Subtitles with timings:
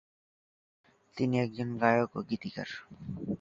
[1.17, 2.69] তিনি একজন গায়ক ও গীতিকার।